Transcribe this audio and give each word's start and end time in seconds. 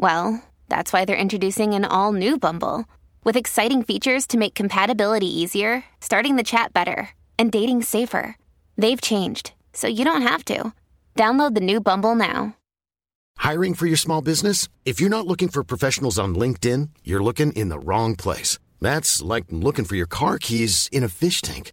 well, 0.00 0.42
that's 0.70 0.92
why 0.92 1.04
they're 1.04 1.16
introducing 1.16 1.74
an 1.74 1.84
all 1.84 2.12
new 2.12 2.38
Bumble 2.38 2.86
with 3.22 3.36
exciting 3.36 3.82
features 3.82 4.26
to 4.28 4.38
make 4.38 4.54
compatibility 4.54 5.26
easier, 5.26 5.84
starting 6.00 6.36
the 6.36 6.42
chat 6.42 6.72
better, 6.72 7.10
and 7.38 7.52
dating 7.52 7.82
safer. 7.82 8.36
They've 8.78 9.00
changed, 9.00 9.52
so 9.74 9.86
you 9.86 10.04
don't 10.06 10.22
have 10.22 10.44
to. 10.46 10.72
Download 11.16 11.54
the 11.54 11.60
new 11.60 11.80
Bumble 11.80 12.14
now. 12.14 12.56
Hiring 13.36 13.74
for 13.74 13.86
your 13.86 13.98
small 13.98 14.22
business? 14.22 14.68
If 14.86 15.00
you're 15.00 15.10
not 15.10 15.26
looking 15.26 15.48
for 15.48 15.62
professionals 15.62 16.18
on 16.18 16.34
LinkedIn, 16.34 16.90
you're 17.04 17.22
looking 17.22 17.52
in 17.52 17.68
the 17.68 17.78
wrong 17.78 18.16
place. 18.16 18.58
That's 18.80 19.20
like 19.20 19.44
looking 19.50 19.84
for 19.84 19.96
your 19.96 20.06
car 20.06 20.38
keys 20.38 20.88
in 20.90 21.04
a 21.04 21.08
fish 21.08 21.42
tank. 21.42 21.72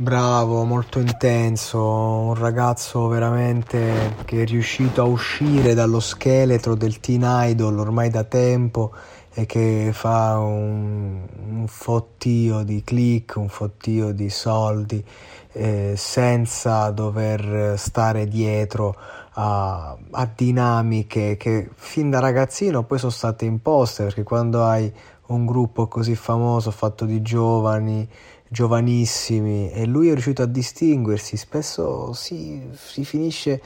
Bravo, 0.00 0.62
molto 0.62 1.00
intenso, 1.00 1.80
un 1.80 2.34
ragazzo 2.34 3.08
veramente 3.08 4.14
che 4.26 4.42
è 4.42 4.46
riuscito 4.46 5.02
a 5.02 5.04
uscire 5.04 5.74
dallo 5.74 5.98
scheletro 5.98 6.76
del 6.76 7.00
teen 7.00 7.22
idol 7.24 7.80
ormai 7.80 8.08
da 8.08 8.22
tempo 8.22 8.92
e 9.34 9.44
che 9.44 9.90
fa 9.92 10.38
un, 10.38 11.26
un 11.48 11.66
fottio 11.66 12.62
di 12.62 12.84
click, 12.84 13.34
un 13.38 13.48
fottio 13.48 14.12
di 14.12 14.30
soldi 14.30 15.04
eh, 15.50 15.94
senza 15.96 16.90
dover 16.90 17.76
stare 17.76 18.28
dietro 18.28 18.94
a, 19.32 19.96
a 20.12 20.30
dinamiche 20.32 21.36
che 21.36 21.70
fin 21.74 22.08
da 22.08 22.20
ragazzino 22.20 22.84
poi 22.84 22.98
sono 22.98 23.10
state 23.10 23.46
imposte 23.46 24.04
perché 24.04 24.22
quando 24.22 24.64
hai 24.64 24.92
un 25.26 25.44
gruppo 25.44 25.88
così 25.88 26.14
famoso 26.14 26.70
fatto 26.70 27.04
di 27.04 27.20
giovani 27.20 28.08
giovanissimi 28.48 29.70
e 29.70 29.84
lui 29.86 30.08
è 30.08 30.12
riuscito 30.12 30.42
a 30.42 30.46
distinguersi, 30.46 31.36
spesso 31.36 32.12
si, 32.12 32.68
si 32.74 33.04
finisce 33.04 33.60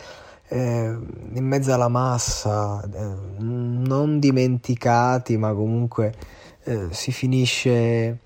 eh, 0.48 0.96
in 1.32 1.44
mezzo 1.46 1.72
alla 1.72 1.88
massa, 1.88 2.82
eh, 2.82 3.14
non 3.38 4.18
dimenticati, 4.18 5.36
ma 5.36 5.52
comunque 5.54 6.14
eh, 6.64 6.88
si 6.90 7.10
finisce 7.10 8.18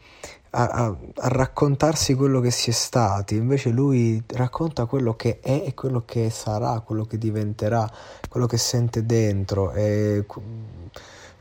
a, 0.51 0.65
a, 0.65 0.85
a, 0.87 1.29
raccontarsi 1.29 2.15
quello 2.15 2.41
che 2.41 2.51
si 2.51 2.71
è 2.71 2.73
stati, 2.73 3.37
invece 3.37 3.71
lui 3.71 4.23
racconta 4.29 4.87
quello 4.87 5.15
che 5.15 5.39
è 5.41 5.63
e 5.67 5.75
quello 5.75 6.03
che 6.05 6.31
sarà, 6.31 6.81
quello 6.81 7.05
che 7.05 7.19
diventerà, 7.19 7.89
quello 8.29 8.47
che 8.47 8.57
sente 8.57 9.05
dentro. 9.05 9.73
E 9.73 10.25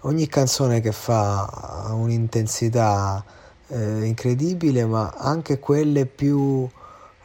ogni 0.02 0.28
canzone 0.28 0.82
che 0.82 0.92
fa 0.92 1.46
ha 1.46 1.94
un'intensità 1.94 3.24
eh, 3.68 4.06
incredibile, 4.06 4.86
ma 4.86 5.14
anche 5.18 5.60
quelle 5.60 6.06
più, 6.06 6.68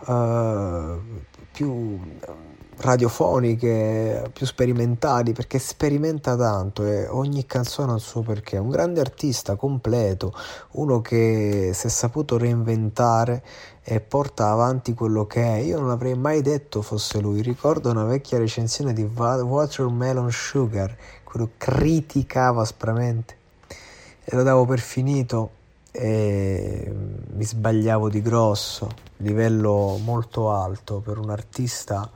eh, 0.06 0.98
più 1.52 1.98
radiofoniche, 2.80 4.30
più 4.32 4.46
sperimentali, 4.46 5.32
perché 5.32 5.58
sperimenta 5.58 6.36
tanto 6.36 6.84
e 6.84 7.06
ogni 7.08 7.44
canzone 7.44 7.92
ha 7.92 7.94
il 7.94 8.00
suo 8.00 8.22
perché. 8.22 8.56
Un 8.56 8.70
grande 8.70 9.00
artista 9.00 9.56
completo, 9.56 10.32
uno 10.72 11.00
che 11.00 11.72
si 11.74 11.86
è 11.86 11.90
saputo 11.90 12.38
reinventare 12.38 13.42
e 13.82 14.00
porta 14.00 14.50
avanti 14.50 14.94
quello 14.94 15.26
che 15.26 15.42
è. 15.42 15.56
Io 15.58 15.78
non 15.78 15.90
avrei 15.90 16.14
mai 16.14 16.40
detto 16.40 16.80
fosse 16.82 17.20
lui. 17.20 17.42
Ricordo 17.42 17.90
una 17.90 18.04
vecchia 18.04 18.38
recensione 18.38 18.92
di 18.92 19.02
Watermelon 19.02 20.30
Sugar, 20.30 20.96
quello 21.22 21.50
criticava 21.58 22.62
aspramente 22.62 23.36
e 24.24 24.36
lo 24.36 24.42
davo 24.42 24.64
per 24.64 24.78
finito 24.78 25.58
e 26.00 26.90
mi 27.34 27.44
sbagliavo 27.44 28.08
di 28.08 28.22
grosso, 28.22 28.88
livello 29.18 29.98
molto 30.02 30.50
alto 30.50 31.00
per 31.00 31.18
un 31.18 31.28
artista 31.28 32.10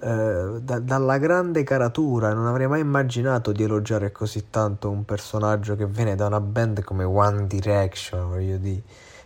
eh, 0.00 0.58
da, 0.62 0.78
dalla 0.78 1.18
grande 1.18 1.64
caratura, 1.64 2.32
non 2.32 2.46
avrei 2.46 2.66
mai 2.66 2.80
immaginato 2.80 3.52
di 3.52 3.62
elogiare 3.62 4.10
così 4.10 4.48
tanto 4.48 4.88
un 4.88 5.04
personaggio 5.04 5.76
che 5.76 5.84
viene 5.84 6.14
da 6.14 6.24
una 6.28 6.40
band 6.40 6.82
come 6.82 7.04
One 7.04 7.46
Direction, 7.46 8.30
voglio 8.30 8.56
dire. 8.56 8.82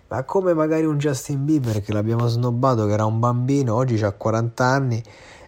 Ma 0.09 0.25
come 0.25 0.55
magari 0.55 0.85
un 0.85 0.99
Justin 0.99 1.45
Bieber 1.45 1.81
che 1.81 1.93
l'abbiamo 1.93 2.27
snobbato, 2.27 2.85
che 2.85 2.95
era 2.95 3.05
un 3.05 3.21
bambino, 3.21 3.77
oggi 3.77 4.03
ha 4.03 4.11
40 4.11 4.65
anni 4.65 5.01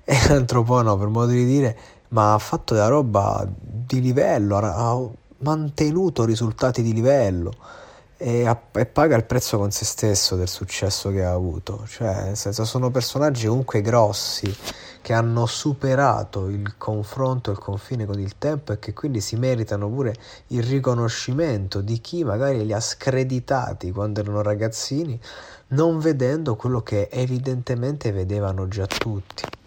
e 0.05 0.17
l'altro 0.29 0.63
po' 0.63 0.83
no, 0.83 0.97
per 0.97 1.09
modo 1.09 1.33
di 1.33 1.45
dire, 1.45 1.77
ma 2.11 2.35
ha 2.35 2.39
fatto 2.39 2.75
della 2.75 2.87
roba 2.87 3.45
di 3.49 4.01
livello, 4.01 4.57
ha 4.57 5.11
mantenuto 5.39 6.25
risultati 6.25 6.81
di 6.83 6.93
livello 6.93 7.79
e, 8.23 8.55
e, 8.73 8.85
paga 8.87 9.17
il 9.17 9.25
prezzo 9.25 9.57
con 9.57 9.71
se 9.71 9.87
stesso 9.87 10.37
del 10.37 10.47
successo 10.47 11.11
che 11.11 11.25
ha 11.25 11.33
avuto. 11.33 11.85
Cioè, 11.89 12.25
nel 12.25 12.37
senso, 12.37 12.67
sono 12.67 12.91
personaggi 12.91 13.47
comunque 13.47 13.81
grossi 13.81 14.55
che 15.01 15.15
hanno 15.15 15.47
superato 15.47 16.49
il 16.49 16.77
confronto, 16.77 17.51
il 17.51 17.59
confine 17.59 18.05
con 18.05 18.21
il 18.21 18.37
tempo 18.37 18.73
e 18.73 18.79
che 18.79 18.93
quindi 18.93 19.23
si 19.23 19.37
meritano 19.37 19.89
pure 19.89 20.15
il 20.49 20.63
riconoscimento 20.63 21.81
di 21.81 21.99
chi 22.03 22.23
magari 22.23 22.67
li 22.67 22.75
ha 22.75 22.81
screditati 22.81 23.91
quando 23.91 24.21
erano 24.21 24.43
ragazzini, 24.43 25.19
non 25.69 25.99
vedendo 25.99 26.57
quello 26.57 26.83
che 26.83 27.09
evidentemente 27.11 28.13
vedevano 28.13 28.69
già 28.69 28.87
tutti. 28.87 29.60